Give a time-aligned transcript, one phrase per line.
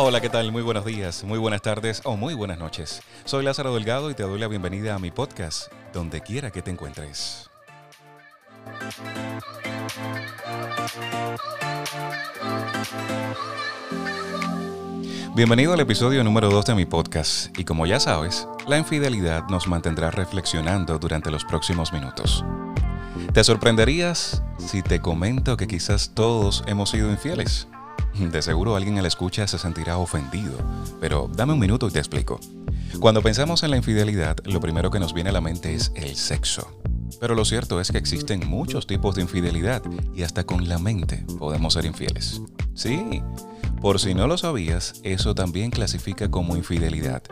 [0.00, 0.52] Hola, ¿qué tal?
[0.52, 3.02] Muy buenos días, muy buenas tardes o muy buenas noches.
[3.24, 6.70] Soy Lázaro Delgado y te doy la bienvenida a mi podcast, donde quiera que te
[6.70, 7.47] encuentres.
[15.34, 19.68] Bienvenido al episodio número 2 de mi podcast y como ya sabes, la infidelidad nos
[19.68, 22.44] mantendrá reflexionando durante los próximos minutos.
[23.32, 27.68] ¿Te sorprenderías si te comento que quizás todos hemos sido infieles?
[28.18, 30.58] De seguro alguien a la escucha se sentirá ofendido,
[31.00, 32.40] pero dame un minuto y te explico.
[32.98, 36.16] Cuando pensamos en la infidelidad, lo primero que nos viene a la mente es el
[36.16, 36.68] sexo.
[37.20, 39.82] Pero lo cierto es que existen muchos tipos de infidelidad
[40.14, 42.40] y hasta con la mente podemos ser infieles.
[42.74, 43.22] Sí,
[43.80, 47.22] por si no lo sabías, eso también clasifica como infidelidad.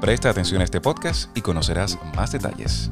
[0.00, 2.90] Presta atención a este podcast y conocerás más detalles.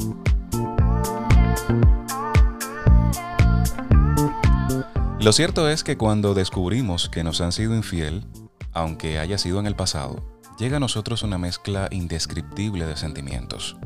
[5.20, 8.26] Lo cierto es que cuando descubrimos que nos han sido infiel,
[8.72, 10.24] aunque haya sido en el pasado,
[10.58, 13.76] llega a nosotros una mezcla indescriptible de sentimientos.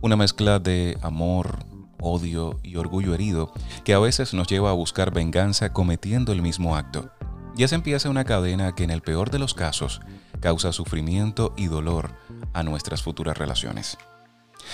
[0.00, 1.58] Una mezcla de amor,
[2.06, 3.52] odio y orgullo herido
[3.84, 7.10] que a veces nos lleva a buscar venganza cometiendo el mismo acto.
[7.56, 10.00] Y así empieza una cadena que en el peor de los casos
[10.40, 12.14] causa sufrimiento y dolor
[12.52, 13.98] a nuestras futuras relaciones.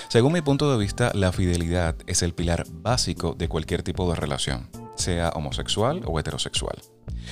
[0.09, 4.17] Según mi punto de vista, la fidelidad es el pilar básico de cualquier tipo de
[4.17, 4.69] relación
[5.03, 6.77] sea homosexual o heterosexual.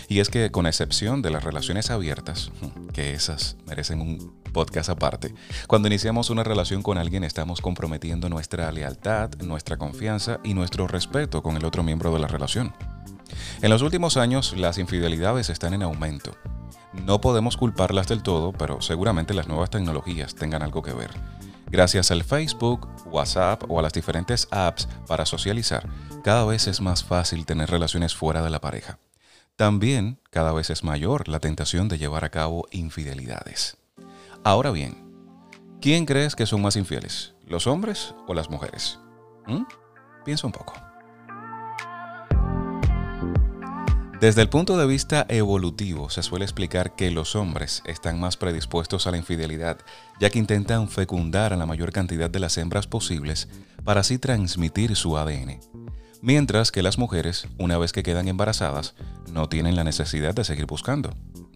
[0.09, 2.51] Y es que con excepción de las relaciones abiertas,
[2.93, 5.35] que esas merecen un podcast aparte,
[5.67, 11.43] cuando iniciamos una relación con alguien estamos comprometiendo nuestra lealtad, nuestra confianza y nuestro respeto
[11.43, 12.75] con el otro miembro de la relación.
[13.63, 16.37] En los últimos años las infidelidades están en aumento.
[16.93, 21.11] No podemos culparlas del todo, pero seguramente las nuevas tecnologías tengan algo que ver.
[21.71, 25.89] Gracias al Facebook, WhatsApp o a las diferentes apps para socializar,
[26.25, 28.99] cada vez es más fácil tener relaciones fuera de la pareja.
[29.55, 33.77] También cada vez es mayor la tentación de llevar a cabo infidelidades.
[34.43, 34.97] Ahora bien,
[35.81, 37.35] ¿quién crees que son más infieles?
[37.47, 38.99] ¿Los hombres o las mujeres?
[39.47, 39.63] ¿Mm?
[40.25, 40.90] Piensa un poco.
[44.21, 49.07] Desde el punto de vista evolutivo, se suele explicar que los hombres están más predispuestos
[49.07, 49.79] a la infidelidad,
[50.21, 53.49] ya que intentan fecundar a la mayor cantidad de las hembras posibles
[53.83, 55.61] para así transmitir su ADN.
[56.21, 58.95] Mientras que las mujeres, una vez que quedan embarazadas,
[59.33, 61.15] no tienen la necesidad de seguir buscando,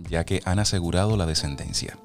[0.09, 1.99] ya que han asegurado la descendencia.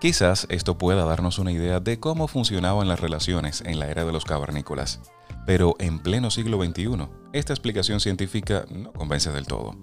[0.00, 4.10] Quizás esto pueda darnos una idea de cómo funcionaban las relaciones en la era de
[4.10, 4.98] los cavernícolas.
[5.46, 9.76] Pero en pleno siglo XXI, esta explicación científica no convence del todo.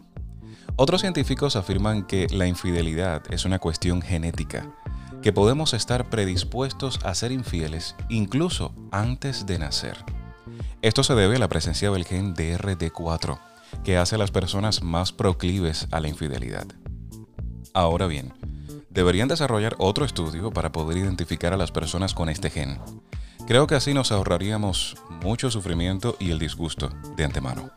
[0.76, 4.74] Otros científicos afirman que la infidelidad es una cuestión genética,
[5.22, 9.98] que podemos estar predispuestos a ser infieles incluso antes de nacer.
[10.82, 13.40] Esto se debe a la presencia del gen DRD4,
[13.84, 16.68] que hace a las personas más proclives a la infidelidad.
[17.74, 18.34] Ahora bien,
[18.90, 22.80] deberían desarrollar otro estudio para poder identificar a las personas con este gen,
[23.50, 27.72] Creo que así nos ahorraríamos mucho sufrimiento y el disgusto de antemano.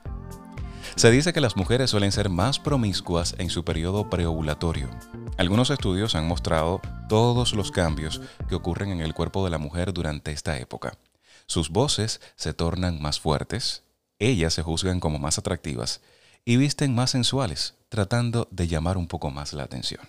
[0.96, 4.90] Se dice que las mujeres suelen ser más promiscuas en su periodo preovulatorio.
[5.38, 9.94] Algunos estudios han mostrado todos los cambios que ocurren en el cuerpo de la mujer
[9.94, 10.98] durante esta época.
[11.46, 13.82] Sus voces se tornan más fuertes,
[14.18, 16.02] ellas se juzgan como más atractivas
[16.44, 20.02] y visten más sensuales, tratando de llamar un poco más la atención.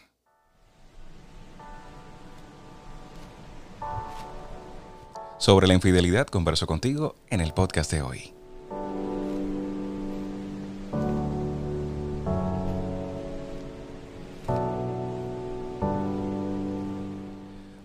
[5.43, 8.33] Sobre la infidelidad converso contigo en el podcast de hoy.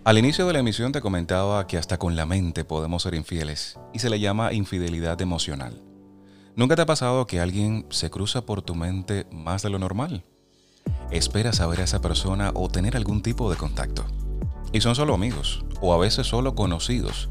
[0.05, 3.77] Al inicio de la emisión te comentaba que hasta con la mente podemos ser infieles
[3.91, 5.81] y se le llama infidelidad emocional.
[6.55, 10.23] ¿Nunca te ha pasado que alguien se cruza por tu mente más de lo normal?
[11.11, 14.05] Esperas saber a esa persona o tener algún tipo de contacto.
[14.71, 17.27] Y son solo amigos, o a veces solo conocidos,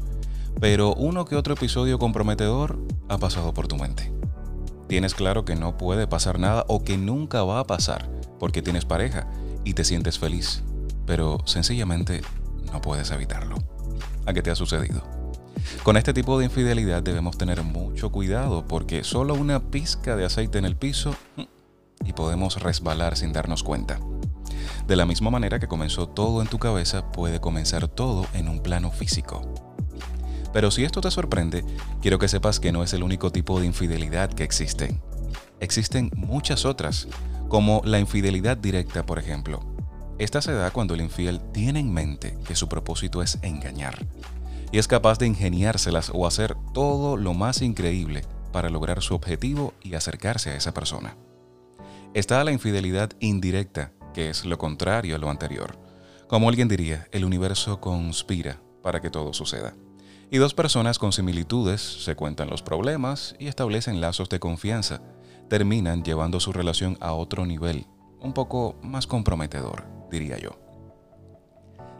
[0.59, 4.11] pero uno que otro episodio comprometedor ha pasado por tu mente.
[4.87, 8.09] Tienes claro que no puede pasar nada o que nunca va a pasar
[8.39, 9.27] porque tienes pareja
[9.63, 10.63] y te sientes feliz,
[11.05, 12.21] pero sencillamente
[12.71, 13.57] no puedes evitarlo.
[14.25, 15.03] ¿A qué te ha sucedido?
[15.83, 20.57] Con este tipo de infidelidad debemos tener mucho cuidado porque solo una pizca de aceite
[20.57, 21.43] en el piso mm,
[22.05, 23.99] y podemos resbalar sin darnos cuenta.
[24.87, 28.61] De la misma manera que comenzó todo en tu cabeza, puede comenzar todo en un
[28.61, 29.68] plano físico.
[30.53, 31.63] Pero si esto te sorprende,
[32.01, 34.99] quiero que sepas que no es el único tipo de infidelidad que existe.
[35.59, 37.07] existen muchas otras,
[37.49, 39.59] como la infidelidad directa, por ejemplo.
[40.17, 44.05] Esta se da cuando el infiel tiene en mente que su propósito es engañar
[44.71, 49.73] y es capaz de ingeniárselas o hacer todo lo más increíble para lograr su objetivo
[49.81, 51.15] y acercarse a esa persona.
[52.13, 55.79] Está la infidelidad indirecta, que es lo contrario a lo anterior.
[56.27, 59.73] Como alguien diría, el universo conspira para que todo suceda.
[60.31, 65.01] Y dos personas con similitudes se cuentan los problemas y establecen lazos de confianza.
[65.49, 67.87] Terminan llevando su relación a otro nivel,
[68.19, 70.59] un poco más comprometedor, diría yo.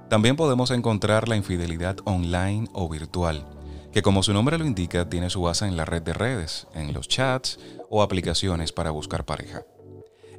[0.10, 3.48] También podemos encontrar la infidelidad online o virtual,
[3.92, 6.94] que como su nombre lo indica tiene su base en la red de redes, en
[6.94, 7.60] los chats
[7.90, 9.64] o aplicaciones para buscar pareja.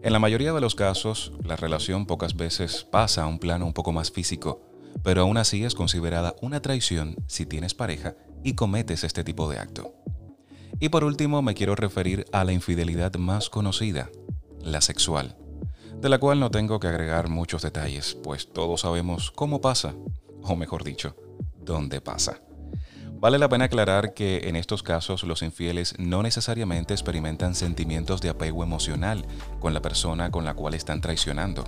[0.02, 3.72] En la mayoría de los casos, la relación pocas veces pasa a un plano un
[3.72, 4.69] poco más físico,
[5.02, 9.58] pero aún así es considerada una traición si tienes pareja y cometes este tipo de
[9.58, 9.94] acto.
[10.78, 14.10] Y por último me quiero referir a la infidelidad más conocida,
[14.62, 15.37] la sexual,
[16.00, 19.94] de la cual no tengo que agregar muchos detalles, pues todos sabemos cómo pasa,
[20.42, 21.14] o mejor dicho,
[21.58, 22.40] dónde pasa.
[23.20, 28.31] Vale la pena aclarar que en estos casos los infieles no necesariamente experimentan sentimientos de
[28.31, 29.26] apego emocional
[29.58, 31.64] con la persona con la cual están traicionando.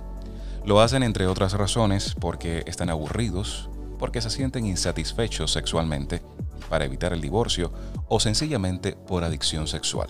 [0.65, 3.69] Lo hacen entre otras razones porque están aburridos,
[3.99, 6.21] porque se sienten insatisfechos sexualmente,
[6.69, 7.71] para evitar el divorcio
[8.07, 10.07] o sencillamente por adicción sexual.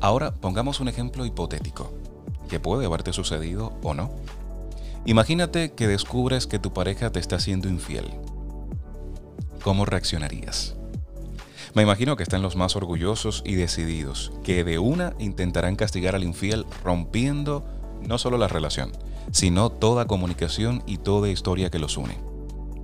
[0.00, 1.92] Ahora pongamos un ejemplo hipotético,
[2.48, 4.10] que puede haberte sucedido o no.
[5.06, 8.10] Imagínate que descubres que tu pareja te está siendo infiel.
[9.62, 10.76] ¿Cómo reaccionarías?
[11.74, 16.24] Me imagino que están los más orgullosos y decididos, que de una intentarán castigar al
[16.24, 17.64] infiel rompiendo
[18.06, 18.92] no solo la relación,
[19.32, 22.18] sino toda comunicación y toda historia que los une.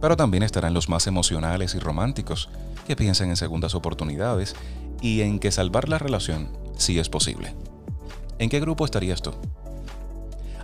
[0.00, 2.48] Pero también estarán los más emocionales y románticos,
[2.86, 4.54] que piensan en segundas oportunidades
[5.00, 7.54] y en que salvar la relación sí es posible.
[8.38, 9.32] ¿En qué grupo estarías tú?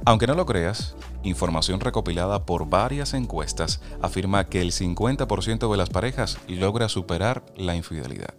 [0.05, 5.91] Aunque no lo creas, información recopilada por varias encuestas afirma que el 50% de las
[5.91, 8.35] parejas logra superar la infidelidad.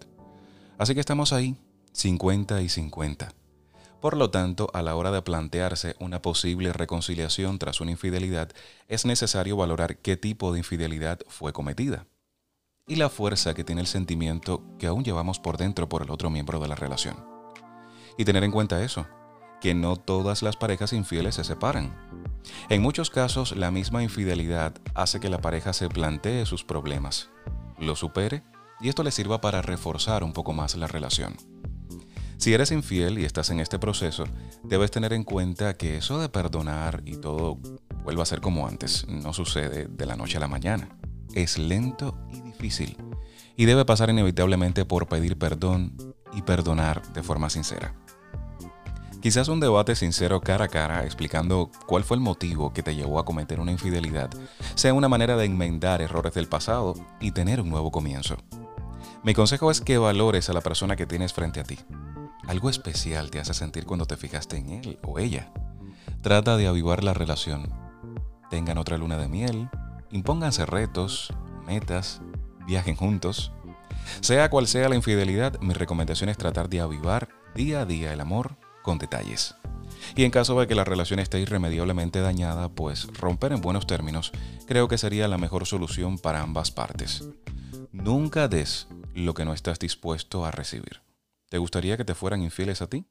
[0.77, 1.55] Así que estamos ahí,
[1.93, 3.33] 50 y 50.
[4.03, 8.51] Por lo tanto, a la hora de plantearse una posible reconciliación tras una infidelidad,
[8.89, 12.05] es necesario valorar qué tipo de infidelidad fue cometida
[12.85, 16.29] y la fuerza que tiene el sentimiento que aún llevamos por dentro por el otro
[16.29, 17.15] miembro de la relación.
[18.17, 19.07] Y tener en cuenta eso,
[19.61, 21.95] que no todas las parejas infieles se separan.
[22.67, 27.29] En muchos casos, la misma infidelidad hace que la pareja se plantee sus problemas,
[27.79, 28.43] lo supere
[28.81, 31.52] y esto le sirva para reforzar un poco más la relación.
[32.37, 34.25] Si eres infiel y estás en este proceso,
[34.63, 37.57] debes tener en cuenta que eso de perdonar y todo
[38.03, 40.89] vuelva a ser como antes no sucede de la noche a la mañana.
[41.33, 42.97] Es lento y difícil
[43.55, 45.95] y debe pasar inevitablemente por pedir perdón
[46.33, 47.95] y perdonar de forma sincera.
[49.21, 53.19] Quizás un debate sincero cara a cara explicando cuál fue el motivo que te llevó
[53.19, 54.29] a cometer una infidelidad
[54.75, 58.35] sea una manera de enmendar errores del pasado y tener un nuevo comienzo.
[59.23, 61.79] Mi consejo es que valores a la persona que tienes frente a ti
[62.47, 65.51] algo especial te hace sentir cuando te fijaste en él o ella.
[66.21, 67.69] Trata de avivar la relación.
[68.49, 69.69] Tengan otra luna de miel,
[70.11, 71.33] impónganse retos,
[71.65, 72.21] metas,
[72.65, 73.51] viajen juntos.
[74.21, 78.21] Sea cual sea la infidelidad, mi recomendación es tratar de avivar día a día el
[78.21, 79.55] amor con detalles.
[80.15, 84.31] Y en caso de que la relación esté irremediablemente dañada, pues romper en buenos términos
[84.67, 87.29] creo que sería la mejor solución para ambas partes.
[87.91, 91.01] Nunca des lo que no estás dispuesto a recibir.
[91.53, 93.05] ¿Te gustaría que te fueran infieles a ti?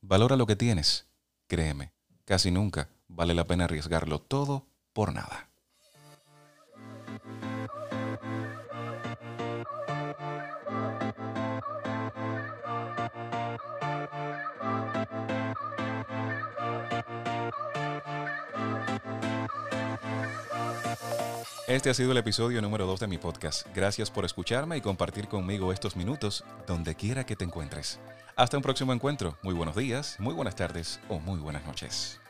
[0.00, 1.06] Valora lo que tienes.
[1.46, 1.92] Créeme,
[2.24, 5.50] casi nunca vale la pena arriesgarlo todo por nada.
[21.66, 23.66] Este ha sido el episodio número 2 de mi podcast.
[23.74, 27.98] Gracias por escucharme y compartir conmigo estos minutos donde quiera que te encuentres.
[28.36, 29.38] Hasta un próximo encuentro.
[29.42, 32.20] Muy buenos días, muy buenas tardes o muy buenas noches.